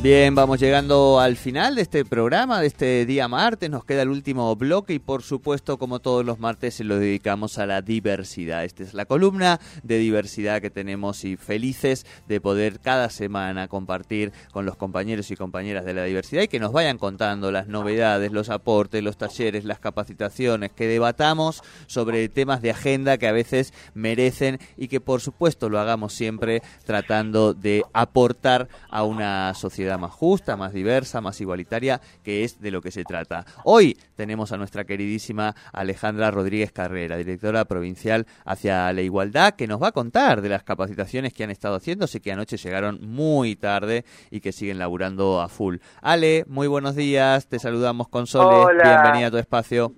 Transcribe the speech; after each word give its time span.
Bien, 0.00 0.36
vamos 0.36 0.60
llegando 0.60 1.18
al 1.18 1.34
final 1.34 1.74
de 1.74 1.82
este 1.82 2.04
programa, 2.04 2.60
de 2.60 2.68
este 2.68 3.04
día 3.04 3.26
martes. 3.26 3.68
Nos 3.68 3.84
queda 3.84 4.02
el 4.02 4.10
último 4.10 4.54
bloque 4.54 4.94
y 4.94 5.00
por 5.00 5.24
supuesto, 5.24 5.76
como 5.76 5.98
todos 5.98 6.24
los 6.24 6.38
martes, 6.38 6.74
se 6.74 6.84
lo 6.84 7.00
dedicamos 7.00 7.58
a 7.58 7.66
la 7.66 7.82
diversidad. 7.82 8.64
Esta 8.64 8.84
es 8.84 8.94
la 8.94 9.06
columna 9.06 9.58
de 9.82 9.98
diversidad 9.98 10.62
que 10.62 10.70
tenemos 10.70 11.24
y 11.24 11.36
felices 11.36 12.06
de 12.28 12.40
poder 12.40 12.78
cada 12.78 13.10
semana 13.10 13.66
compartir 13.66 14.32
con 14.52 14.64
los 14.64 14.76
compañeros 14.76 15.32
y 15.32 15.36
compañeras 15.36 15.84
de 15.84 15.94
la 15.94 16.04
diversidad 16.04 16.42
y 16.42 16.48
que 16.48 16.60
nos 16.60 16.70
vayan 16.70 16.96
contando 16.96 17.50
las 17.50 17.66
novedades, 17.66 18.30
los 18.30 18.50
aportes, 18.50 19.02
los 19.02 19.18
talleres, 19.18 19.64
las 19.64 19.80
capacitaciones, 19.80 20.70
que 20.70 20.86
debatamos 20.86 21.64
sobre 21.88 22.28
temas 22.28 22.62
de 22.62 22.70
agenda 22.70 23.18
que 23.18 23.26
a 23.26 23.32
veces 23.32 23.74
merecen 23.94 24.60
y 24.76 24.86
que 24.86 25.00
por 25.00 25.20
supuesto 25.20 25.68
lo 25.68 25.80
hagamos 25.80 26.12
siempre 26.12 26.62
tratando 26.84 27.52
de 27.52 27.82
aportar 27.92 28.68
a 28.90 29.02
una 29.02 29.52
sociedad 29.54 29.87
más 29.96 30.12
justa, 30.12 30.56
más 30.56 30.72
diversa, 30.72 31.20
más 31.22 31.40
igualitaria, 31.40 32.00
que 32.22 32.44
es 32.44 32.60
de 32.60 32.70
lo 32.70 32.82
que 32.82 32.90
se 32.90 33.04
trata. 33.04 33.46
Hoy 33.64 33.96
tenemos 34.16 34.52
a 34.52 34.58
nuestra 34.58 34.84
queridísima 34.84 35.54
Alejandra 35.72 36.30
Rodríguez 36.30 36.72
Carrera, 36.72 37.16
directora 37.16 37.64
provincial 37.64 38.26
hacia 38.44 38.92
la 38.92 39.00
igualdad, 39.00 39.54
que 39.54 39.66
nos 39.66 39.82
va 39.82 39.88
a 39.88 39.92
contar 39.92 40.42
de 40.42 40.48
las 40.48 40.64
capacitaciones 40.64 41.32
que 41.32 41.44
han 41.44 41.50
estado 41.50 41.76
haciendo. 41.76 42.06
Sé 42.06 42.20
que 42.20 42.32
anoche 42.32 42.56
llegaron 42.56 42.98
muy 43.00 43.56
tarde 43.56 44.04
y 44.30 44.40
que 44.40 44.52
siguen 44.52 44.78
laburando 44.78 45.40
a 45.40 45.48
full. 45.48 45.76
Ale, 46.02 46.44
muy 46.48 46.66
buenos 46.66 46.96
días, 46.96 47.48
te 47.48 47.58
saludamos 47.58 48.08
con 48.08 48.26
Sole, 48.26 48.74
bienvenida 48.82 49.28
a 49.28 49.30
tu 49.30 49.38
espacio. 49.38 49.92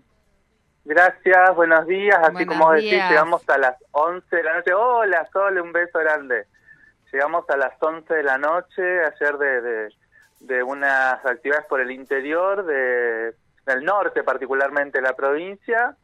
Gracias, 0.85 1.55
buenos 1.55 1.87
días. 1.87 2.19
Así 2.23 2.45
como 2.47 2.73
decís, 2.73 2.93
llegamos 2.93 3.49
a 3.49 3.59
las 3.59 3.77
11 3.93 4.37
de 4.37 4.43
la 4.43 4.57
noche. 4.57 4.75
Hola, 4.75 5.29
Sole, 5.33 5.61
un 5.61 5.73
beso 5.73 5.99
grande. 5.99 6.47
Llegamos 7.13 7.45
a 7.51 7.57
las 7.57 7.73
11 7.81 8.15
de 8.15 8.23
la 8.23 8.39
noche, 8.39 9.05
ayer 9.05 9.37
de, 9.39 9.89
de, 10.41 10.63
unas 10.63 11.25
actividades 11.25 11.67
por 11.67 11.81
el 11.81 11.91
interior, 11.91 12.65
de, 12.65 13.35
del 13.67 13.85
norte 13.85 14.23
particularmente 14.23 15.01
la 15.01 15.15
provincia, 15.15 15.97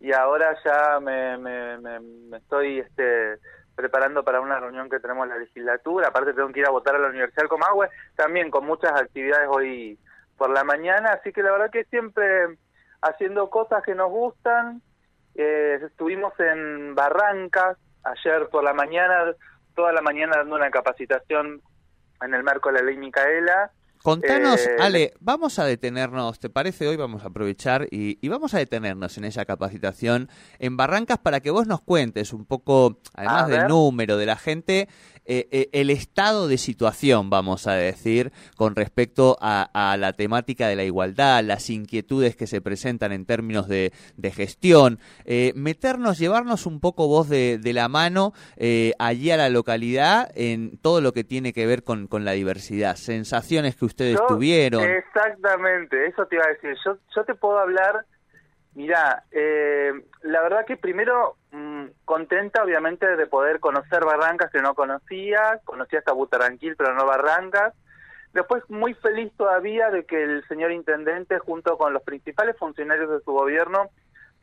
y 0.00 0.12
ahora 0.12 0.56
ya 0.64 1.00
me, 1.00 1.36
me, 1.38 2.36
estoy 2.36 2.78
este, 2.78 3.38
preparando 3.74 4.24
para 4.24 4.40
una 4.40 4.58
reunión 4.58 4.88
que 4.88 5.00
tenemos 5.00 5.24
en 5.24 5.30
la 5.30 5.38
legislatura, 5.38 6.08
aparte 6.08 6.32
tengo 6.32 6.50
que 6.52 6.60
ir 6.60 6.66
a 6.66 6.70
votar 6.70 6.94
a 6.96 6.98
la 6.98 7.08
Universidad 7.08 7.42
del 7.42 7.48
Comahue, 7.50 7.90
también 8.16 8.50
con 8.50 8.64
muchas 8.64 8.92
actividades 8.92 9.48
hoy 9.50 9.98
por 10.38 10.50
la 10.50 10.64
mañana, 10.64 11.10
así 11.10 11.32
que 11.32 11.42
la 11.42 11.52
verdad 11.52 11.70
que 11.70 11.84
siempre 11.84 12.56
haciendo 13.02 13.50
cosas 13.50 13.82
que 13.82 13.94
nos 13.94 14.10
gustan, 14.10 14.80
eh, 15.34 15.78
estuvimos 15.84 16.32
en 16.40 16.94
Barrancas, 16.94 17.76
ayer 18.02 18.48
por 18.48 18.64
la 18.64 18.72
mañana 18.72 19.34
toda 19.74 19.92
la 19.92 20.02
mañana 20.02 20.36
dando 20.36 20.56
una 20.56 20.70
capacitación 20.70 21.62
en 22.22 22.34
el 22.34 22.42
marco 22.42 22.70
de 22.70 22.80
la 22.80 22.84
ley 22.84 22.96
Micaela. 22.96 23.72
Contanos, 24.02 24.60
eh, 24.66 24.76
Ale, 24.80 25.14
vamos 25.20 25.58
a 25.58 25.64
detenernos, 25.64 26.38
¿te 26.38 26.50
parece? 26.50 26.86
Hoy 26.86 26.96
vamos 26.96 27.24
a 27.24 27.28
aprovechar 27.28 27.86
y, 27.90 28.18
y, 28.20 28.28
vamos 28.28 28.52
a 28.52 28.58
detenernos 28.58 29.16
en 29.16 29.24
esa 29.24 29.46
capacitación 29.46 30.28
en 30.58 30.76
Barrancas 30.76 31.16
para 31.16 31.40
que 31.40 31.50
vos 31.50 31.66
nos 31.66 31.80
cuentes 31.80 32.34
un 32.34 32.44
poco, 32.44 33.00
además 33.14 33.48
del 33.48 33.66
número 33.66 34.18
de 34.18 34.26
la 34.26 34.36
gente, 34.36 34.88
eh, 35.26 35.48
eh, 35.50 35.68
el 35.72 35.88
estado 35.88 36.48
de 36.48 36.58
situación, 36.58 37.30
vamos 37.30 37.66
a 37.66 37.74
decir, 37.74 38.30
con 38.56 38.76
respecto 38.76 39.38
a, 39.40 39.96
la 39.98 40.12
temática 40.12 40.68
de 40.68 40.76
la 40.76 40.84
igualdad, 40.84 41.42
las 41.42 41.70
inquietudes 41.70 42.36
que 42.36 42.46
se 42.46 42.60
presentan 42.60 43.12
en 43.12 43.24
términos 43.24 43.68
de, 43.68 43.92
gestión, 44.34 44.98
eh, 45.24 45.52
meternos, 45.54 46.18
llevarnos 46.18 46.66
un 46.66 46.80
poco 46.80 47.06
vos 47.08 47.28
de, 47.28 47.60
la 47.74 47.88
mano 47.88 48.32
allí 48.98 49.30
a 49.30 49.36
la 49.36 49.48
localidad 49.48 50.30
en 50.34 50.78
todo 50.78 51.00
lo 51.00 51.12
que 51.12 51.24
tiene 51.24 51.52
que 51.52 51.66
ver 51.66 51.82
con, 51.82 52.08
la 52.24 52.32
diversidad, 52.32 52.96
sensaciones 52.96 53.76
que 53.76 53.84
ustedes 53.84 54.18
tuvieron. 54.28 54.84
Exactamente, 54.84 56.06
eso 56.06 56.26
te 56.26 56.36
iba 56.36 56.44
a 56.44 56.48
decir. 56.48 56.76
Yo, 56.84 56.98
yo 57.14 57.24
te 57.24 57.34
puedo 57.34 57.58
hablar 57.58 58.04
Mira, 58.74 59.22
eh, 59.30 59.92
la 60.22 60.42
verdad 60.42 60.66
que 60.66 60.76
primero 60.76 61.36
mm, 61.52 61.84
contenta 62.04 62.64
obviamente 62.64 63.16
de 63.16 63.26
poder 63.26 63.60
conocer 63.60 64.04
Barrancas 64.04 64.50
que 64.50 64.60
no 64.60 64.74
conocía, 64.74 65.60
conocía 65.64 66.00
hasta 66.00 66.12
Butaranquil 66.12 66.74
pero 66.76 66.94
no 66.94 67.06
Barrancas. 67.06 67.72
Después 68.32 68.68
muy 68.68 68.94
feliz 68.94 69.32
todavía 69.36 69.90
de 69.90 70.04
que 70.04 70.24
el 70.24 70.44
señor 70.48 70.72
intendente 70.72 71.38
junto 71.38 71.78
con 71.78 71.92
los 71.92 72.02
principales 72.02 72.56
funcionarios 72.58 73.08
de 73.08 73.20
su 73.20 73.32
gobierno 73.32 73.90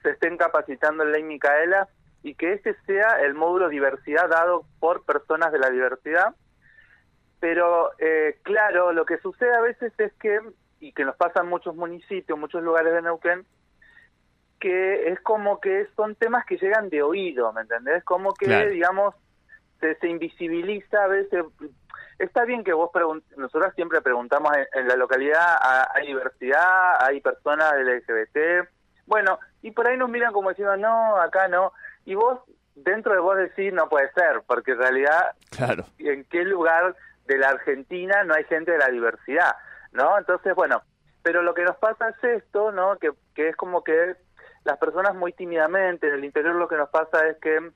se 0.01 0.11
estén 0.11 0.37
capacitando 0.37 1.03
en 1.03 1.11
ley 1.11 1.23
Micaela 1.23 1.89
y 2.23 2.35
que 2.35 2.53
ese 2.53 2.75
sea 2.85 3.19
el 3.21 3.33
módulo 3.33 3.67
diversidad 3.67 4.29
dado 4.29 4.63
por 4.79 5.03
personas 5.03 5.51
de 5.51 5.59
la 5.59 5.69
diversidad. 5.69 6.35
Pero 7.41 7.91
eh, 7.99 8.37
claro, 8.43 8.93
lo 8.93 9.05
que 9.05 9.17
sucede 9.17 9.53
a 9.53 9.61
veces 9.61 9.91
es 9.97 10.13
que, 10.13 10.39
y 10.79 10.93
que 10.93 11.03
nos 11.03 11.17
pasa 11.17 11.41
en 11.41 11.49
muchos 11.49 11.75
municipios, 11.75 12.39
muchos 12.39 12.63
lugares 12.63 12.93
de 12.93 13.01
Neuquén, 13.01 13.45
que 14.61 15.09
es 15.09 15.19
como 15.21 15.59
que 15.59 15.87
son 15.95 16.15
temas 16.15 16.45
que 16.45 16.55
llegan 16.57 16.89
de 16.89 17.01
oído, 17.01 17.51
¿me 17.51 17.61
entendés? 17.61 18.03
Como 18.03 18.31
que, 18.33 18.69
digamos, 18.69 19.15
se, 19.81 19.95
se, 19.95 20.07
invisibiliza 20.07 21.03
a 21.03 21.07
veces. 21.07 21.43
Está 22.19 22.45
bien 22.45 22.63
que 22.63 22.71
vos 22.71 22.91
nosotros 23.35 23.73
siempre 23.73 24.01
preguntamos 24.01 24.51
en, 24.73 24.87
la 24.87 24.95
localidad, 24.95 25.57
¿hay 25.95 26.07
diversidad? 26.07 27.03
¿Hay 27.03 27.19
personas 27.21 27.73
del 27.73 27.97
LGBT? 27.97 28.69
Bueno, 29.07 29.39
y 29.63 29.71
por 29.71 29.87
ahí 29.87 29.97
nos 29.97 30.09
miran 30.09 30.31
como 30.31 30.49
diciendo, 30.49 30.77
no, 30.77 31.17
acá 31.17 31.47
no. 31.47 31.73
Y 32.05 32.13
vos, 32.13 32.39
dentro 32.75 33.13
de 33.13 33.19
vos 33.19 33.37
decís, 33.37 33.73
no 33.73 33.89
puede 33.89 34.11
ser, 34.13 34.43
porque 34.45 34.73
en 34.73 34.77
realidad, 34.77 35.35
claro. 35.49 35.85
¿en 35.97 36.23
qué 36.25 36.43
lugar 36.43 36.95
de 37.25 37.37
la 37.39 37.49
Argentina 37.49 38.23
no 38.23 38.35
hay 38.35 38.43
gente 38.43 38.71
de 38.71 38.77
la 38.77 38.89
diversidad? 38.89 39.55
¿No? 39.91 40.19
Entonces, 40.19 40.53
bueno, 40.53 40.83
pero 41.23 41.41
lo 41.41 41.55
que 41.55 41.63
nos 41.63 41.77
pasa 41.77 42.09
es 42.09 42.43
esto, 42.43 42.71
¿no? 42.71 42.97
Que, 42.97 43.11
que 43.33 43.49
es 43.49 43.55
como 43.55 43.83
que 43.83 44.15
las 44.63 44.77
personas 44.77 45.15
muy 45.15 45.33
tímidamente, 45.33 46.07
en 46.07 46.15
el 46.15 46.25
interior 46.25 46.55
lo 46.55 46.67
que 46.67 46.77
nos 46.77 46.89
pasa 46.89 47.27
es 47.27 47.37
que 47.37 47.71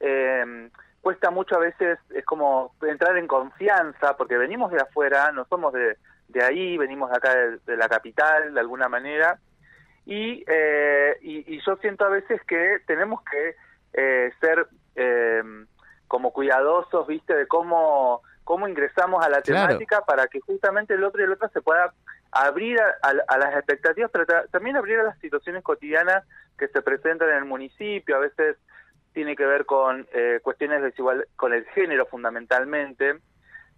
eh, 0.00 0.70
cuesta 1.06 1.30
mucho 1.30 1.54
a 1.54 1.60
veces, 1.60 2.00
es 2.10 2.24
como 2.24 2.74
entrar 2.82 3.16
en 3.16 3.28
confianza, 3.28 4.16
porque 4.16 4.36
venimos 4.36 4.72
de 4.72 4.80
afuera, 4.80 5.30
no 5.30 5.44
somos 5.44 5.72
de, 5.72 5.96
de 6.26 6.42
ahí, 6.42 6.76
venimos 6.76 7.10
de 7.10 7.16
acá 7.16 7.32
de, 7.34 7.76
la 7.76 7.88
capital, 7.88 8.52
de 8.52 8.58
alguna 8.58 8.88
manera, 8.88 9.38
y, 10.04 10.44
eh, 10.48 11.16
y, 11.20 11.60
yo 11.64 11.76
siento 11.76 12.04
a 12.04 12.08
veces 12.08 12.40
que 12.48 12.78
tenemos 12.86 13.22
que 13.22 13.54
eh, 13.92 14.32
ser 14.40 14.66
eh, 14.96 15.42
como 16.08 16.32
cuidadosos, 16.32 17.06
viste, 17.06 17.34
de 17.34 17.46
cómo, 17.46 18.22
cómo 18.42 18.66
ingresamos 18.66 19.24
a 19.24 19.28
la 19.28 19.42
temática 19.42 20.00
para 20.02 20.26
que 20.26 20.40
justamente 20.40 20.94
el 20.94 21.04
otro 21.04 21.20
y 21.20 21.24
el 21.24 21.32
otro 21.32 21.48
se 21.50 21.62
pueda 21.62 21.92
abrir 22.44 22.78
a, 22.80 23.12
las 23.12 23.54
expectativas, 23.54 24.10
pero 24.10 24.26
también 24.50 24.76
abrir 24.76 24.98
a 24.98 25.04
las 25.04 25.18
situaciones 25.20 25.62
cotidianas 25.62 26.24
que 26.58 26.68
se 26.68 26.82
presentan 26.82 27.30
en 27.30 27.36
el 27.36 27.44
municipio, 27.44 28.16
a 28.16 28.20
veces 28.20 28.56
tiene 29.12 29.36
que 29.36 29.46
ver 29.46 29.64
con 29.64 30.06
eh, 30.12 30.40
cuestiones 30.42 30.82
desigual, 30.82 31.26
con 31.36 31.52
el 31.52 31.64
género 31.66 32.06
fundamentalmente, 32.06 33.18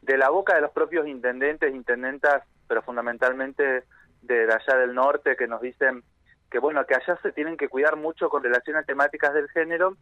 de 0.03 0.19
la 0.19 0.31
boca 0.31 0.55
de 0.55 0.61
los 0.61 0.73
propios 0.73 1.07
intendentes, 1.07 1.75
intendentas, 1.75 2.43
pero 2.67 2.83
fundamentalmente 2.83 3.85
de, 4.23 4.53
allá 4.53 4.79
del 4.79 4.95
norte, 4.95 5.37
que 5.37 5.47
nos 5.47 5.61
dicen 5.61 6.03
que 6.51 6.59
bueno, 6.59 6.85
que 6.87 6.95
allá 6.95 7.19
se 7.23 7.33
tienen 7.33 7.57
que 7.57 7.69
cuidar 7.69 7.97
mucho 7.97 8.31
con 8.31 8.43
relación 8.43 8.77
a 8.77 8.83
temáticas 8.83 9.35
del 9.35 9.49
género, 9.51 9.97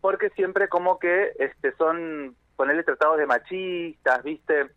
porque 0.00 0.30
siempre 0.30 0.68
como 0.68 0.98
que 0.98 1.32
este 1.38 1.72
son 1.76 2.34
ponerle 2.56 2.82
tratados 2.82 3.18
de 3.18 3.26
machistas, 3.26 4.22
¿viste? 4.22 4.70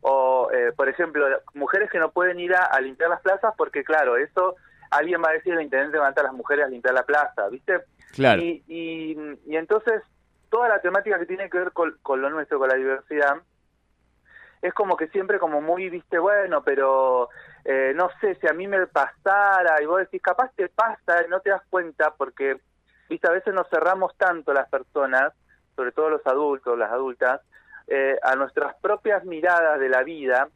O 0.00 0.50
eh, 0.52 0.72
por 0.72 0.88
ejemplo 0.88 1.26
mujeres 1.54 1.90
que 1.90 1.98
no 1.98 2.10
pueden 2.10 2.40
ir 2.40 2.54
a, 2.54 2.80
limpiar 2.80 3.10
las 3.10 3.20
plazas 3.20 3.54
porque 3.56 3.84
claro 3.84 4.16
eso 4.16 4.56
alguien 4.90 5.22
va 5.22 5.30
a 5.30 5.34
decir 5.34 5.52
el 5.52 5.62
intendente 5.62 5.98
manda 5.98 6.22
a 6.22 6.24
las 6.24 6.32
mujeres 6.32 6.64
a 6.64 6.68
limpiar 6.68 6.94
la 6.94 7.04
plaza 7.04 7.48
viste 7.48 7.84
claro. 8.12 8.40
Y, 8.40 8.64
y, 8.66 9.56
entonces 9.56 10.02
toda 10.48 10.68
la 10.68 10.80
temática 10.80 11.18
que 11.18 11.26
tiene 11.26 11.50
que 11.50 11.58
ver 11.58 11.72
con, 11.72 12.20
lo 12.20 12.30
nuestro 12.30 12.58
con 12.58 12.68
la 12.68 12.76
diversidad 12.76 13.36
es 14.62 14.74
como 14.74 14.96
que 14.96 15.08
siempre 15.08 15.38
como 15.38 15.60
muy 15.60 15.90
viste 15.90 16.18
bueno 16.18 16.62
pero 16.62 17.28
eh, 17.64 17.92
no 17.94 18.08
sé 18.20 18.36
si 18.36 18.48
a 18.48 18.54
mí 18.54 18.66
me 18.66 18.86
pasara 18.86 19.82
y 19.82 19.86
vos 19.86 19.98
decís 19.98 20.22
capaz 20.22 20.50
te 20.56 20.68
pasa 20.68 21.24
y 21.26 21.28
no 21.28 21.40
te 21.40 21.50
das 21.50 21.62
cuenta 21.68 22.14
porque 22.16 22.58
viste 23.08 23.28
a 23.28 23.32
veces 23.32 23.52
nos 23.52 23.68
cerramos 23.68 24.16
tanto 24.16 24.54
las 24.54 24.68
personas 24.70 25.34
sobre 25.76 25.92
todo 25.92 26.08
los 26.08 26.26
adultos 26.26 26.78
las 26.78 26.90
adultas 26.90 27.42
eh, 27.92 28.16
a 28.22 28.36
nuestras 28.36 28.76
propias 28.76 29.24
miradas 29.24 29.80
de 29.80 29.88
la 29.88 30.04
vida, 30.04 30.48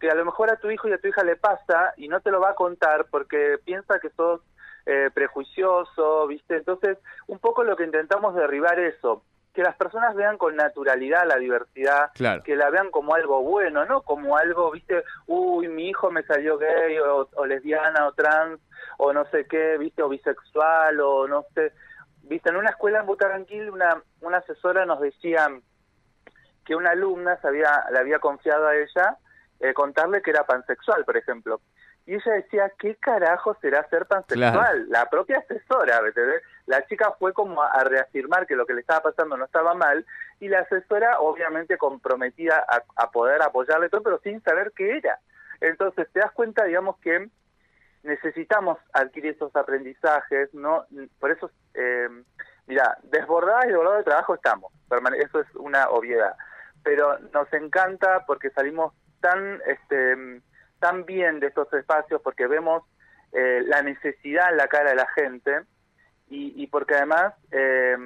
que 0.00 0.10
a 0.10 0.14
lo 0.14 0.24
mejor 0.24 0.50
a 0.50 0.56
tu 0.56 0.72
hijo 0.72 0.88
y 0.88 0.92
a 0.92 0.98
tu 0.98 1.06
hija 1.06 1.22
le 1.22 1.36
pasa 1.36 1.94
y 1.96 2.08
no 2.08 2.20
te 2.20 2.32
lo 2.32 2.40
va 2.40 2.50
a 2.50 2.54
contar 2.56 3.06
porque 3.10 3.58
piensa 3.64 4.00
que 4.00 4.10
sos 4.10 4.40
eh, 4.86 5.08
prejuicioso, 5.14 6.26
¿viste? 6.26 6.56
Entonces, 6.56 6.98
un 7.28 7.38
poco 7.38 7.62
lo 7.62 7.76
que 7.76 7.84
intentamos 7.84 8.34
derribar 8.34 8.80
eso, 8.80 9.22
que 9.54 9.62
las 9.62 9.76
personas 9.76 10.16
vean 10.16 10.36
con 10.36 10.56
naturalidad 10.56 11.28
la 11.28 11.36
diversidad, 11.36 12.10
que 12.44 12.56
la 12.56 12.70
vean 12.70 12.90
como 12.90 13.14
algo 13.14 13.40
bueno, 13.42 13.84
no 13.84 14.02
como 14.02 14.36
algo, 14.36 14.72
¿viste? 14.72 15.04
Uy, 15.28 15.68
mi 15.68 15.90
hijo 15.90 16.10
me 16.10 16.24
salió 16.24 16.58
gay 16.58 16.98
o, 16.98 17.46
lesbiana 17.46 18.08
o 18.08 18.12
trans 18.14 18.58
o 18.98 19.12
no 19.12 19.26
sé 19.26 19.46
qué, 19.46 19.78
viste, 19.78 20.02
o 20.02 20.08
bisexual, 20.08 20.98
o 21.00 21.28
no 21.28 21.44
sé. 21.54 21.72
Viste, 22.22 22.50
en 22.50 22.56
una 22.56 22.70
escuela 22.70 22.98
en 22.98 23.06
Butaranquil 23.06 23.70
una, 23.70 24.02
una 24.22 24.38
asesora 24.38 24.86
nos 24.86 25.00
decía 25.00 25.48
que 26.70 26.76
una 26.76 26.90
alumna 26.90 27.36
se 27.40 27.48
había, 27.48 27.84
le 27.90 27.98
había 27.98 28.20
confiado 28.20 28.68
a 28.68 28.76
ella 28.76 29.16
eh, 29.58 29.74
contarle 29.74 30.22
que 30.22 30.30
era 30.30 30.46
pansexual, 30.46 31.04
por 31.04 31.16
ejemplo. 31.16 31.60
Y 32.06 32.14
ella 32.14 32.32
decía, 32.34 32.72
¿qué 32.78 32.94
carajo 32.94 33.56
será 33.60 33.88
ser 33.88 34.06
pansexual? 34.06 34.88
La 34.88 35.10
propia 35.10 35.38
asesora. 35.38 36.00
La 36.66 36.86
chica 36.86 37.10
fue 37.18 37.32
como 37.32 37.60
a, 37.60 37.82
reafirmar 37.82 38.46
que 38.46 38.54
lo 38.54 38.66
que 38.66 38.74
le 38.74 38.82
estaba 38.82 39.00
pasando 39.00 39.36
no 39.36 39.46
estaba 39.46 39.74
mal, 39.74 40.06
y 40.38 40.46
la 40.46 40.60
asesora 40.60 41.18
obviamente 41.18 41.76
comprometida 41.76 42.64
a, 42.68 42.84
a 43.02 43.10
poder 43.10 43.42
apoyarle 43.42 43.88
todo, 43.88 44.04
pero 44.04 44.20
sin 44.20 44.40
saber 44.44 44.70
qué 44.76 44.98
era. 44.98 45.18
Entonces 45.60 46.06
te 46.12 46.20
das 46.20 46.30
cuenta, 46.30 46.66
digamos, 46.66 46.98
que 47.00 47.30
necesitamos 48.04 48.78
adquirir 48.92 49.34
esos 49.34 49.54
aprendizajes, 49.56 50.54
¿no? 50.54 50.86
Por 51.18 51.32
eso, 51.32 51.50
eh, 51.74 52.08
mira, 52.68 52.96
desbordadas 53.02 53.64
y 53.64 53.68
desbordados 53.68 53.98
de 53.98 54.04
trabajo 54.04 54.34
estamos, 54.34 54.72
eso 55.18 55.40
es 55.40 55.54
una 55.56 55.88
obviedad, 55.90 56.34
pero 56.82 57.18
nos 57.32 57.52
encanta 57.52 58.24
porque 58.26 58.50
salimos 58.50 58.94
tan, 59.20 59.60
este, 59.66 60.40
tan 60.78 61.04
bien 61.04 61.40
de 61.40 61.48
estos 61.48 61.72
espacios, 61.72 62.20
porque 62.22 62.46
vemos 62.46 62.82
eh, 63.32 63.62
la 63.66 63.82
necesidad 63.82 64.50
en 64.50 64.56
la 64.56 64.68
cara 64.68 64.90
de 64.90 64.96
la 64.96 65.08
gente 65.08 65.60
y, 66.28 66.62
y 66.62 66.66
porque 66.66 66.94
además, 66.94 67.34
eh, 67.50 67.96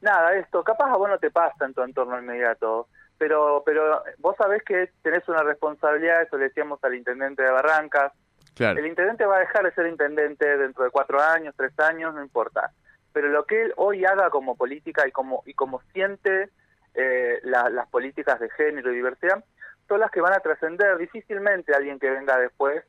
nada, 0.00 0.34
esto 0.34 0.64
capaz 0.64 0.90
a 0.90 0.96
vos 0.96 1.08
no 1.08 1.18
te 1.18 1.30
pasa 1.30 1.64
en 1.64 1.74
tu 1.74 1.82
entorno 1.82 2.18
inmediato, 2.18 2.88
pero, 3.18 3.62
pero 3.64 4.02
vos 4.18 4.36
sabés 4.36 4.62
que 4.62 4.90
tenés 5.02 5.26
una 5.28 5.42
responsabilidad, 5.42 6.22
eso 6.22 6.36
le 6.36 6.44
decíamos 6.44 6.82
al 6.82 6.94
intendente 6.94 7.42
de 7.42 7.50
Barrancas, 7.50 8.12
el 8.58 8.86
intendente 8.86 9.26
va 9.26 9.36
a 9.36 9.40
dejar 9.40 9.64
de 9.64 9.72
ser 9.72 9.86
intendente 9.86 10.56
dentro 10.56 10.84
de 10.84 10.90
cuatro 10.90 11.20
años, 11.20 11.54
tres 11.56 11.78
años, 11.78 12.14
no 12.14 12.22
importa. 12.22 12.72
Pero 13.12 13.28
lo 13.28 13.44
que 13.44 13.62
él 13.62 13.74
hoy 13.76 14.04
haga 14.06 14.30
como 14.30 14.56
política 14.56 15.06
y 15.06 15.12
como, 15.12 15.42
y 15.44 15.52
como 15.52 15.80
siente 15.92 16.50
eh, 16.96 17.40
las 17.44 17.88
políticas 17.88 18.40
de 18.40 18.50
género 18.50 18.92
y 18.92 18.96
diversidad, 18.96 19.44
son 19.88 20.00
las 20.00 20.10
que 20.10 20.20
van 20.20 20.32
a 20.32 20.40
trascender. 20.40 20.98
Difícilmente 20.98 21.74
alguien 21.74 21.98
que 21.98 22.10
venga 22.10 22.38
después 22.38 22.84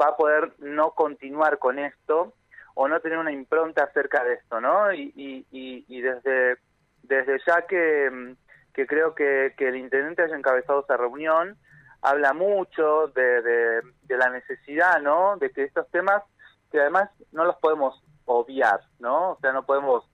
va 0.00 0.08
a 0.08 0.16
poder 0.16 0.52
no 0.58 0.92
continuar 0.92 1.58
con 1.58 1.78
esto 1.78 2.32
o 2.74 2.88
no 2.88 3.00
tener 3.00 3.18
una 3.18 3.32
impronta 3.32 3.84
acerca 3.84 4.24
de 4.24 4.34
esto, 4.34 4.60
¿no? 4.60 4.92
Y, 4.92 5.12
y, 5.14 5.84
y, 5.86 6.00
desde, 6.00 6.56
desde 7.02 7.38
ya 7.46 7.66
que, 7.66 8.34
que 8.72 8.86
creo 8.86 9.14
que, 9.14 9.54
que 9.56 9.68
el 9.68 9.76
intendente 9.76 10.22
haya 10.22 10.36
encabezado 10.36 10.82
esa 10.82 10.96
reunión, 10.96 11.58
habla 12.00 12.32
mucho 12.32 13.08
de, 13.08 13.42
de, 13.42 14.16
la 14.16 14.30
necesidad, 14.30 15.00
¿no? 15.00 15.36
De 15.36 15.50
que 15.50 15.64
estos 15.64 15.88
temas, 15.90 16.22
que 16.70 16.80
además 16.80 17.10
no 17.30 17.44
los 17.44 17.56
podemos 17.56 18.02
obviar, 18.24 18.80
¿no? 18.98 19.32
O 19.32 19.38
sea, 19.40 19.52
no 19.52 19.64
podemos 19.64 20.04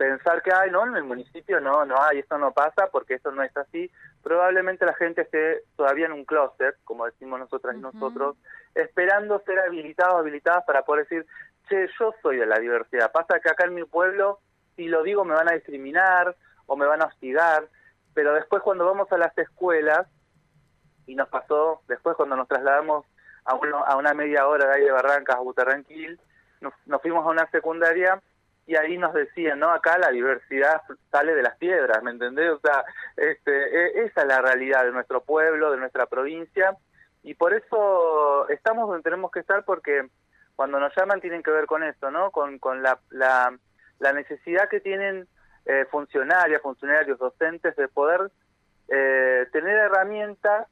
pensar 0.00 0.40
que, 0.40 0.50
ay, 0.50 0.70
no, 0.70 0.86
en 0.86 0.96
el 0.96 1.04
municipio 1.04 1.60
no, 1.60 1.84
no 1.84 2.02
hay, 2.02 2.20
esto 2.20 2.38
no 2.38 2.52
pasa 2.52 2.86
porque 2.90 3.16
esto 3.16 3.32
no 3.32 3.42
es 3.42 3.54
así. 3.54 3.90
Probablemente 4.22 4.86
la 4.86 4.94
gente 4.94 5.20
esté 5.20 5.64
todavía 5.76 6.06
en 6.06 6.12
un 6.12 6.24
closet, 6.24 6.74
como 6.84 7.04
decimos 7.04 7.38
nosotras 7.38 7.76
y 7.76 7.80
nosotros, 7.80 8.38
esperando 8.74 9.42
ser 9.44 9.58
habilitados, 9.58 10.14
habilitadas 10.14 10.64
para 10.64 10.86
poder 10.86 11.06
decir, 11.06 11.26
che, 11.68 11.86
yo 11.98 12.14
soy 12.22 12.38
de 12.38 12.46
la 12.46 12.58
diversidad. 12.58 13.12
Pasa 13.12 13.40
que 13.40 13.50
acá 13.50 13.66
en 13.66 13.74
mi 13.74 13.84
pueblo, 13.84 14.38
si 14.74 14.88
lo 14.88 15.02
digo, 15.02 15.22
me 15.26 15.34
van 15.34 15.50
a 15.50 15.52
discriminar 15.52 16.34
o 16.64 16.76
me 16.76 16.86
van 16.86 17.02
a 17.02 17.06
hostigar, 17.06 17.68
pero 18.14 18.32
después 18.32 18.62
cuando 18.62 18.86
vamos 18.86 19.12
a 19.12 19.18
las 19.18 19.36
escuelas, 19.36 20.06
y 21.04 21.14
nos 21.14 21.28
pasó 21.28 21.82
después 21.88 22.16
cuando 22.16 22.36
nos 22.36 22.48
trasladamos 22.48 23.04
a, 23.44 23.52
a 23.52 23.96
una 23.98 24.14
media 24.14 24.48
hora 24.48 24.66
de 24.66 24.76
ahí 24.76 24.84
de 24.84 24.92
Barrancas 24.92 25.36
a 25.36 25.40
Butarranquil, 25.40 26.18
nos, 26.62 26.72
nos 26.86 27.02
fuimos 27.02 27.26
a 27.26 27.28
una 27.28 27.50
secundaria 27.50 28.18
y 28.70 28.76
ahí 28.76 28.96
nos 28.98 29.12
decían, 29.12 29.58
¿no? 29.58 29.72
Acá 29.72 29.98
la 29.98 30.12
diversidad 30.12 30.80
sale 31.10 31.34
de 31.34 31.42
las 31.42 31.56
piedras, 31.56 32.00
¿me 32.04 32.12
entendés? 32.12 32.50
O 32.50 32.60
sea, 32.60 32.84
este, 33.16 33.50
e, 33.50 34.04
esa 34.04 34.20
es 34.20 34.26
la 34.28 34.40
realidad 34.40 34.84
de 34.84 34.92
nuestro 34.92 35.22
pueblo, 35.22 35.72
de 35.72 35.78
nuestra 35.78 36.06
provincia, 36.06 36.76
y 37.24 37.34
por 37.34 37.52
eso 37.52 38.48
estamos 38.48 38.86
donde 38.86 39.02
tenemos 39.02 39.32
que 39.32 39.40
estar 39.40 39.64
porque 39.64 40.06
cuando 40.54 40.78
nos 40.78 40.94
llaman 40.94 41.20
tienen 41.20 41.42
que 41.42 41.50
ver 41.50 41.66
con 41.66 41.82
eso, 41.82 42.12
¿no? 42.12 42.30
Con, 42.30 42.60
con 42.60 42.80
la, 42.80 43.00
la, 43.10 43.52
la 43.98 44.12
necesidad 44.12 44.68
que 44.68 44.78
tienen 44.78 45.26
eh, 45.66 45.84
funcionarias, 45.90 46.62
funcionarios, 46.62 47.18
docentes 47.18 47.74
de 47.74 47.88
poder 47.88 48.30
eh, 48.86 49.48
tener 49.50 49.78
herramientas 49.78 50.68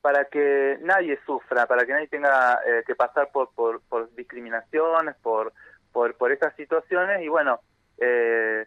para 0.00 0.24
que 0.24 0.78
nadie 0.82 1.20
sufra, 1.24 1.66
para 1.66 1.86
que 1.86 1.92
nadie 1.92 2.08
tenga 2.08 2.58
eh, 2.66 2.82
que 2.84 2.96
pasar 2.96 3.30
por, 3.30 3.54
por, 3.54 3.80
por 3.82 4.12
discriminaciones, 4.16 5.14
por, 5.22 5.52
por, 5.98 6.14
por 6.14 6.30
estas 6.30 6.54
situaciones 6.54 7.22
y 7.22 7.26
bueno, 7.26 7.58
eh, 7.98 8.64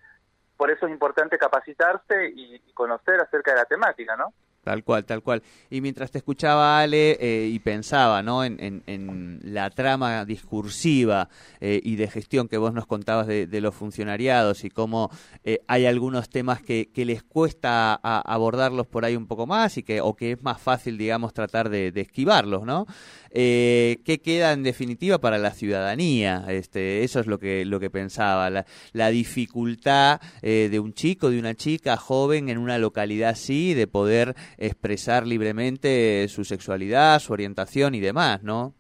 por 0.58 0.70
eso 0.70 0.86
es 0.86 0.92
importante 0.92 1.38
capacitarse 1.38 2.30
y, 2.36 2.60
conocer 2.74 3.22
acerca 3.22 3.52
de 3.52 3.58
la 3.58 3.66
temática, 3.66 4.18
¿no? 4.18 4.34
Tal 4.64 4.84
cual, 4.84 5.06
tal 5.06 5.24
cual. 5.24 5.42
Y 5.72 5.82
mientras 5.82 6.12
te 6.12 6.20
escuchaba, 6.20 6.80
Ale, 6.80 7.18
eh, 7.20 7.48
y 7.48 7.58
pensaba 7.58 8.22
¿no? 8.22 8.44
En, 8.44 8.84
en, 8.86 9.40
la 9.44 9.72
trama 9.72 10.24
discursiva 10.24 11.30
eh, 11.60 11.82
y 11.84 11.96
de 11.96 12.08
gestión 12.08 12.48
que 12.48 12.58
vos 12.58 12.72
nos 12.72 12.86
contabas 12.86 13.26
de, 13.26 13.62
los 13.62 13.74
funcionariados 13.74 14.64
y 14.64 14.70
cómo 14.70 15.10
eh, 15.44 15.62
hay 15.68 15.88
algunos 15.88 16.30
temas 16.30 16.62
que, 16.62 16.90
que 16.94 17.06
les 17.06 17.24
cuesta 17.24 17.96
abordarlos 17.96 18.86
por 18.86 19.04
ahí 19.04 19.16
un 19.16 19.26
poco 19.26 19.48
más 19.48 19.78
y 19.78 19.84
que, 19.84 20.00
o 20.00 20.16
que 20.16 20.34
es 20.34 20.44
más 20.44 20.62
fácil, 20.62 20.98
digamos, 20.98 21.34
tratar 21.34 21.70
de, 21.70 21.92
de 21.92 22.02
esquivarlos, 22.02 22.64
¿no? 22.64 22.86
Eh, 23.34 24.02
¿Qué 24.04 24.20
queda 24.20 24.52
en 24.52 24.64
definitiva 24.64 25.20
para 25.20 25.38
la 25.38 25.52
ciudadanía? 25.52 26.46
Este, 26.50 27.04
eso 27.04 27.22
es 27.22 27.28
lo 27.28 27.40
que, 27.40 27.64
lo 27.64 27.80
que 27.80 27.90
pensaba, 27.90 28.50
la, 28.50 28.66
la 28.92 29.10
dificultad 29.10 30.20
eh, 30.42 30.68
de 30.70 30.80
un 30.80 30.94
chico, 30.94 31.30
de 31.30 31.40
una 31.40 31.56
chica 31.56 31.96
joven 31.96 32.50
en 32.50 32.58
una 32.58 32.78
localidad 32.78 33.30
así, 33.30 33.74
de 33.74 33.88
poder 33.88 34.36
expresar 34.62 35.26
libremente 35.26 36.28
su 36.28 36.44
sexualidad, 36.44 37.20
su 37.20 37.34
orientación 37.34 37.96
y 37.96 38.00
demás, 38.00 38.44
¿no? 38.44 38.74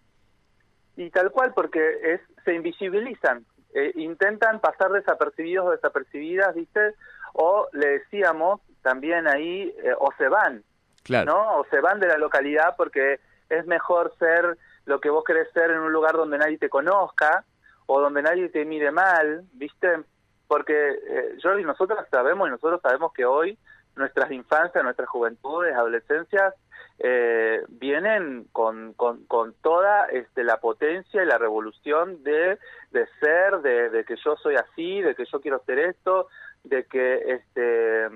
Y 0.95 1.09
tal 1.09 1.31
cual, 1.31 1.53
porque 1.55 1.79
es, 2.03 2.21
se 2.45 2.53
invisibilizan, 2.53 3.45
eh, 3.73 3.91
intentan 3.95 4.59
pasar 4.59 4.91
desapercibidos 4.91 5.65
o 5.67 5.71
desapercibidas, 5.71 6.53
¿viste? 6.53 6.93
O 7.33 7.67
le 7.73 7.99
decíamos 7.99 8.61
también 8.83 9.27
ahí, 9.27 9.73
eh, 9.83 9.93
o 9.97 10.09
se 10.17 10.27
van, 10.27 10.63
claro. 11.03 11.33
¿no? 11.33 11.59
O 11.59 11.65
se 11.71 11.79
van 11.81 11.99
de 11.99 12.07
la 12.07 12.17
localidad 12.17 12.75
porque 12.77 13.19
es 13.49 13.65
mejor 13.65 14.13
ser 14.19 14.57
lo 14.85 14.99
que 15.01 15.09
vos 15.09 15.23
querés 15.23 15.51
ser 15.51 15.71
en 15.71 15.79
un 15.79 15.91
lugar 15.91 16.13
donde 16.13 16.37
nadie 16.37 16.59
te 16.59 16.69
conozca 16.69 17.43
o 17.87 17.99
donde 17.99 18.21
nadie 18.21 18.49
te 18.49 18.65
mire 18.65 18.91
mal, 18.91 19.45
¿viste? 19.53 20.03
Porque 20.47 20.73
eh, 20.73 21.38
Jordi, 21.41 21.63
nosotros 21.63 21.97
sabemos 22.11 22.47
y 22.47 22.51
nosotros 22.51 22.81
sabemos 22.81 23.13
que 23.13 23.25
hoy 23.25 23.57
nuestras 23.95 24.31
infancias, 24.31 24.83
nuestras 24.83 25.10
juventudes, 25.10 25.75
adolescencias, 25.75 26.53
eh, 27.00 27.63
vienen 27.67 28.45
con, 28.51 28.93
con, 28.93 29.53
toda 29.62 30.05
este, 30.07 30.43
la 30.43 30.57
potencia 30.57 31.24
y 31.24 31.25
la 31.25 31.38
revolución 31.38 32.24
de, 32.24 32.60
de 32.91 33.07
ser, 33.19 33.62
de, 33.62 34.05
que 34.05 34.15
yo 34.24 34.36
soy 34.36 34.55
así, 34.55 35.01
de 35.01 35.15
que 35.15 35.25
yo 35.25 35.41
quiero 35.41 35.63
ser 35.65 35.79
esto, 35.79 36.27
de 36.63 36.86
que 36.86 37.33
este, 37.33 38.07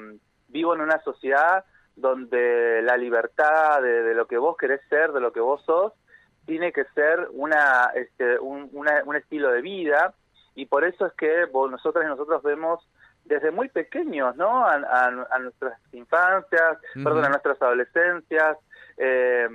vivo 0.50 0.76
en 0.76 0.82
una 0.82 1.02
sociedad 1.02 1.66
donde 1.96 2.82
la 2.84 2.98
libertad 2.98 3.82
de, 3.82 4.14
lo 4.14 4.28
que 4.28 4.38
vos 4.38 4.56
querés 4.58 4.82
ser, 4.90 5.14
de 5.14 5.22
lo 5.22 5.32
que 5.32 5.40
vos 5.40 5.64
sos, 5.66 5.94
tiene 6.46 6.72
que 6.72 6.86
ser 6.94 7.28
una, 7.32 7.92
este, 7.96 8.38
un, 8.40 8.70
un 8.72 9.16
estilo 9.16 9.52
de 9.52 9.62
vida. 9.62 10.14
Y 10.54 10.68
por 10.68 10.86
eso 10.86 11.08
es 11.08 11.14
que 11.14 11.46
vos, 11.46 11.72
nosotras 11.72 12.06
y 12.06 12.08
nosotros 12.08 12.44
vemos 12.44 12.88
desde 13.26 13.52
muy 13.52 13.70
pequeños, 13.70 14.36
¿no? 14.36 14.66
A, 14.66 15.40
nuestras 15.40 15.80
infancias, 15.92 16.78
perdón, 16.94 17.26
a 17.26 17.30
nuestras 17.30 17.62
adolescencias, 17.62 18.58
eh, 18.98 19.48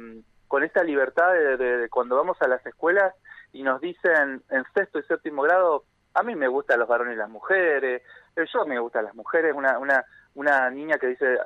con 0.48 0.64
esta 0.64 0.82
libertad 0.82 1.32
de, 1.32 1.88
cuando 1.90 2.16
vamos 2.16 2.36
a 2.42 2.48
las 2.48 2.64
escuelas 2.66 3.14
y 3.52 3.62
nos 3.62 3.80
dicen 3.80 4.42
en 4.50 4.64
sexto 4.74 4.98
y 4.98 5.04
séptimo 5.04 5.42
grado, 5.42 5.84
a 6.14 6.24
mí 6.24 6.34
me 6.34 6.48
gustan 6.48 6.80
los 6.80 6.88
varones 6.88 7.14
y 7.14 7.18
las 7.18 7.30
mujeres, 7.30 8.02
eh, 8.34 8.44
yo 8.52 8.66
me 8.66 8.80
gustan 8.80 9.04
las 9.04 9.14
mujeres, 9.14 9.54
una, 9.54 9.78
una, 9.78 10.04
una 10.34 10.68
niña 10.70 10.98
que 10.98 11.06
dice, 11.06 11.38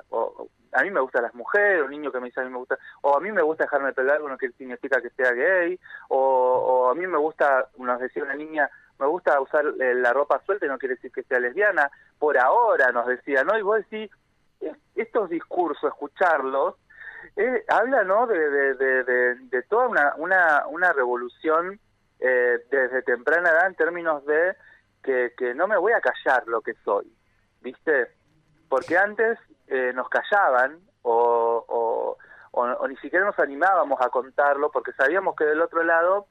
a 0.72 0.82
mí 0.82 0.90
me 0.90 1.00
gustan 1.00 1.22
las 1.22 1.34
mujeres, 1.34 1.82
un 1.84 1.90
niño 1.90 2.10
que 2.10 2.20
me 2.20 2.28
dice 2.28 2.40
a 2.40 2.44
mí 2.44 2.50
me 2.50 2.56
gusta, 2.56 2.78
o 3.02 3.14
a 3.14 3.20
mí 3.20 3.30
me 3.30 3.42
gusta 3.42 3.64
dejarme 3.64 3.88
el 3.88 3.94
pelo 3.94 4.08
largo, 4.08 4.28
no 4.28 4.38
que 4.38 4.50
significa 4.52 5.02
que 5.02 5.10
sea 5.10 5.32
gay, 5.32 5.78
o, 6.08 6.18
o 6.18 6.90
a 6.90 6.94
mí 6.94 7.06
me 7.06 7.18
gusta, 7.18 7.68
nos 7.76 8.00
decía 8.00 8.22
una 8.22 8.34
niña, 8.34 8.70
me 8.98 9.06
gusta 9.06 9.40
usar 9.40 9.66
eh, 9.80 9.94
la 9.94 10.12
ropa 10.12 10.40
suelta 10.44 10.66
y 10.66 10.68
no 10.68 10.78
quiere 10.78 10.94
decir 10.94 11.12
que 11.12 11.22
sea 11.24 11.40
lesbiana, 11.40 11.90
por 12.18 12.38
ahora 12.38 12.92
nos 12.92 13.06
decía, 13.06 13.44
¿no? 13.44 13.58
Y 13.58 13.62
vos 13.62 13.78
decís, 13.78 14.10
estos 14.94 15.28
discursos, 15.28 15.84
escucharlos, 15.84 16.76
eh, 17.36 17.64
habla, 17.68 18.04
¿no? 18.04 18.26
De, 18.26 18.38
de, 18.38 18.74
de, 18.74 19.34
de, 19.34 19.62
toda 19.64 19.88
una, 19.88 20.14
una, 20.16 20.66
una 20.68 20.92
revolución 20.92 21.80
eh, 22.20 22.58
desde 22.70 23.02
temprana 23.02 23.50
edad 23.50 23.66
en 23.66 23.74
términos 23.74 24.24
de 24.24 24.56
que, 25.02 25.32
que 25.36 25.54
no 25.54 25.66
me 25.66 25.76
voy 25.76 25.92
a 25.92 26.00
callar 26.00 26.46
lo 26.46 26.60
que 26.60 26.74
soy, 26.84 27.12
¿viste? 27.60 28.08
Porque 28.68 28.96
antes 28.96 29.38
eh, 29.66 29.92
nos 29.94 30.08
callaban 30.08 30.78
o, 31.02 31.64
o, 31.68 32.16
o, 32.52 32.88
ni 32.88 32.96
siquiera 32.96 33.24
nos 33.24 33.38
animábamos 33.38 34.00
a 34.00 34.08
contarlo 34.08 34.70
porque 34.70 34.92
sabíamos 34.92 35.34
que 35.36 35.44
del 35.44 35.60
otro 35.60 35.82
lado 35.82 36.26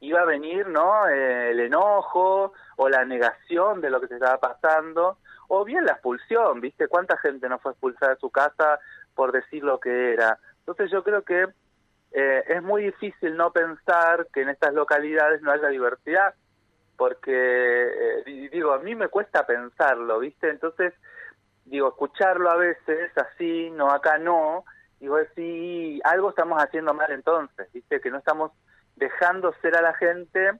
iba 0.00 0.20
a 0.20 0.24
venir, 0.24 0.66
¿no? 0.68 1.08
Eh, 1.08 1.50
el 1.50 1.60
enojo 1.60 2.52
o 2.76 2.88
la 2.88 3.04
negación 3.04 3.80
de 3.80 3.90
lo 3.90 4.00
que 4.00 4.08
se 4.08 4.14
estaba 4.14 4.38
pasando, 4.38 5.18
o 5.48 5.64
bien 5.64 5.84
la 5.84 5.92
expulsión, 5.92 6.60
¿viste? 6.60 6.88
¿Cuánta 6.88 7.16
gente 7.18 7.48
no 7.48 7.58
fue 7.58 7.72
expulsada 7.72 8.14
de 8.14 8.20
su 8.20 8.30
casa 8.30 8.78
por 9.14 9.32
decir 9.32 9.62
lo 9.62 9.78
que 9.78 10.12
era? 10.12 10.38
Entonces 10.60 10.90
yo 10.90 11.02
creo 11.02 11.22
que 11.22 11.46
eh, 12.12 12.44
es 12.48 12.62
muy 12.62 12.84
difícil 12.84 13.36
no 13.36 13.52
pensar 13.52 14.26
que 14.32 14.42
en 14.42 14.48
estas 14.48 14.74
localidades 14.74 15.42
no 15.42 15.52
haya 15.52 15.68
diversidad, 15.68 16.34
porque, 16.96 17.32
eh, 17.32 18.48
digo, 18.52 18.72
a 18.72 18.78
mí 18.78 18.94
me 18.94 19.08
cuesta 19.08 19.46
pensarlo, 19.46 20.18
¿viste? 20.18 20.50
Entonces, 20.50 20.92
digo, 21.64 21.88
escucharlo 21.88 22.50
a 22.50 22.56
veces 22.56 23.10
así, 23.16 23.70
no 23.70 23.90
acá 23.90 24.18
no, 24.18 24.64
digo, 24.98 25.16
sí, 25.34 26.00
algo 26.04 26.30
estamos 26.30 26.62
haciendo 26.62 26.92
mal 26.92 27.10
entonces, 27.10 27.72
¿viste? 27.72 28.00
Que 28.00 28.10
no 28.10 28.18
estamos 28.18 28.52
dejando 29.00 29.52
ser 29.60 29.74
a 29.74 29.82
la 29.82 29.94
gente 29.94 30.52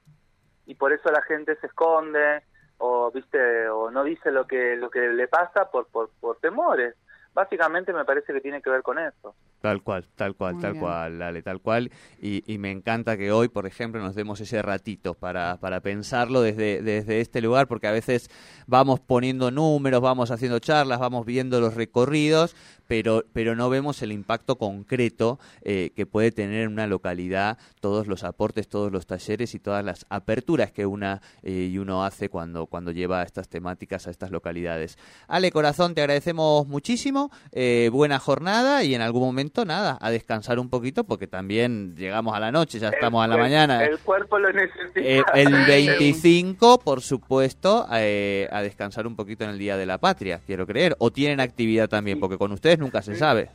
y 0.66 0.75
por 0.75 0.92
eso 0.92 1.11
la 1.12 1.23
gente 1.23 1.54
se 1.56 1.66
esconde 1.68 2.42
o, 2.78 3.12
¿viste? 3.12 3.68
O 3.68 3.90
no 3.90 4.02
dice 4.02 4.32
lo 4.32 4.47
que, 4.47 4.75
lo 4.75 4.90
que 4.90 5.00
le 5.00 5.28
pasa 5.28 5.70
por, 5.70 5.87
por, 5.88 6.11
por 6.18 6.38
temores. 6.38 6.97
Básicamente 7.32 7.92
me 7.92 8.04
parece 8.04 8.32
que 8.32 8.40
tiene 8.40 8.62
que 8.62 8.70
ver 8.70 8.82
con 8.82 8.99
eso. 8.99 9.37
Tal 9.60 9.82
cual, 9.82 10.06
tal 10.16 10.34
cual, 10.36 10.58
tal 10.58 10.78
cual, 10.78 11.18
dale, 11.18 11.42
tal 11.42 11.60
cual. 11.60 11.90
Y, 12.18 12.42
y, 12.50 12.56
me 12.56 12.70
encanta 12.70 13.18
que 13.18 13.30
hoy, 13.30 13.48
por 13.48 13.66
ejemplo, 13.66 14.00
nos 14.00 14.14
demos 14.14 14.40
ese 14.40 14.62
ratito 14.62 15.12
para, 15.12 15.58
para 15.60 15.82
pensarlo 15.82 16.40
desde, 16.40 16.80
desde 16.80 17.20
este 17.20 17.42
lugar, 17.42 17.68
porque 17.68 17.86
a 17.86 17.92
veces 17.92 18.30
vamos 18.66 19.00
poniendo 19.00 19.50
números, 19.50 20.00
vamos 20.00 20.30
haciendo 20.30 20.60
charlas, 20.60 20.98
vamos 20.98 21.26
viendo 21.26 21.60
los 21.60 21.74
recorridos, 21.74 22.56
pero, 22.86 23.24
pero 23.34 23.54
no 23.54 23.68
vemos 23.68 24.00
el 24.02 24.12
impacto 24.12 24.56
concreto 24.56 25.38
eh, 25.62 25.92
que 25.94 26.06
puede 26.06 26.32
tener 26.32 26.62
en 26.62 26.72
una 26.72 26.86
localidad 26.86 27.58
todos 27.80 28.06
los 28.06 28.24
aportes, 28.24 28.66
todos 28.66 28.90
los 28.90 29.06
talleres 29.06 29.54
y 29.54 29.60
todas 29.60 29.84
las 29.84 30.06
aperturas 30.08 30.72
que 30.72 30.86
una 30.86 31.20
eh, 31.42 31.68
y 31.70 31.78
uno 31.78 32.04
hace 32.04 32.28
cuando, 32.30 32.66
cuando 32.66 32.92
lleva 32.92 33.22
estas 33.22 33.48
temáticas 33.48 34.06
a 34.06 34.10
estas 34.10 34.30
localidades. 34.30 34.98
Ale, 35.28 35.52
corazón, 35.52 35.94
te 35.94 36.00
agradecemos 36.00 36.66
muchísimo, 36.66 37.30
eh, 37.52 37.90
buena 37.92 38.18
jornada 38.18 38.82
y 38.82 38.94
en 38.94 39.02
algún 39.02 39.22
momento 39.22 39.50
nada, 39.64 39.99
a 40.00 40.11
descansar 40.11 40.59
un 40.59 40.71
poquito 40.71 41.04
porque 41.04 41.26
también 41.26 41.95
llegamos 41.97 42.35
a 42.35 42.40
la 42.40 42.50
noche, 42.50 42.78
ya 42.78 42.88
estamos 42.88 43.25
a 43.25 43.28
la 43.28 43.37
mañana. 43.37 43.85
El 43.85 43.99
cuerpo 43.99 44.38
lo 44.38 44.52
necesita. 44.52 45.00
Eh, 45.00 45.23
el 45.35 45.52
25, 45.66 46.80
por 46.80 47.00
supuesto, 47.02 47.87
eh, 47.92 48.49
a 48.50 48.62
descansar 48.62 49.07
un 49.07 49.16
poquito 49.16 49.45
en 49.45 49.50
el 49.50 49.59
Día 49.59 49.76
de 49.76 49.87
la 49.87 49.99
Patria, 49.99 50.40
quiero 50.47 50.66
creer. 50.66 50.97
¿O 50.99 51.11
tienen 51.11 51.40
actividad 51.40 51.88
también? 51.88 52.21
Porque 52.21 52.38
con 52.38 52.52
ustedes 52.52 52.78
nunca 52.78 53.02
se 53.02 53.14
sabe. 53.14 53.50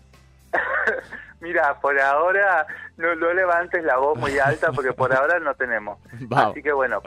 Mira, 1.41 1.79
por 1.79 1.99
ahora 1.99 2.65
no, 2.97 3.13
levantes 3.15 3.83
la 3.83 3.97
voz 3.97 4.17
muy 4.17 4.39
alta 4.39 4.71
porque 4.71 4.93
por 4.93 5.13
ahora 5.13 5.39
no 5.39 5.53
tenemos. 5.53 5.99
Así 6.35 6.63
que 6.63 6.71
bueno, 6.71 7.01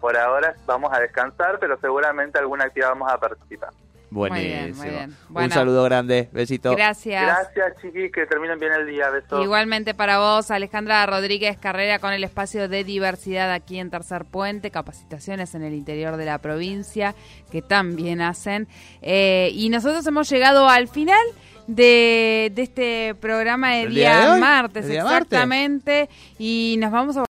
por 0.00 0.16
ahora 0.16 0.54
vamos 0.66 0.92
a 0.92 1.00
descansar, 1.00 1.58
pero 1.58 1.78
seguramente 1.80 2.38
alguna 2.38 2.64
actividad 2.64 2.90
vamos 2.90 3.12
a 3.12 3.18
participar. 3.18 3.70
Buenísimo. 4.14 5.08
Un 5.34 5.50
saludo 5.50 5.82
grande, 5.82 6.28
besito. 6.32 6.70
Gracias. 6.76 7.20
Gracias, 7.20 7.82
chiquis, 7.82 8.12
que 8.12 8.26
terminen 8.26 8.60
bien 8.60 8.72
el 8.72 8.86
día. 8.86 9.10
Besos. 9.10 9.42
Igualmente 9.42 9.92
para 9.92 10.18
vos, 10.18 10.52
Alejandra 10.52 11.04
Rodríguez 11.04 11.58
Carrera, 11.58 11.98
con 11.98 12.12
el 12.12 12.22
espacio 12.22 12.68
de 12.68 12.84
diversidad 12.84 13.52
aquí 13.52 13.80
en 13.80 13.90
Tercer 13.90 14.24
Puente, 14.24 14.70
capacitaciones 14.70 15.56
en 15.56 15.64
el 15.64 15.74
interior 15.74 16.16
de 16.16 16.26
la 16.26 16.38
provincia, 16.38 17.16
que 17.50 17.60
también 17.60 18.20
hacen. 18.20 18.68
Eh, 19.02 19.50
y 19.52 19.68
nosotros 19.68 20.06
hemos 20.06 20.30
llegado 20.30 20.68
al 20.68 20.86
final 20.86 21.26
de, 21.66 22.52
este 22.56 23.14
programa 23.16 23.74
de 23.74 23.88
día, 23.88 24.36
martes, 24.38 24.88
exactamente, 24.88 26.08
y 26.38 26.76
nos 26.78 26.92
vamos 26.92 27.16
a 27.16 27.22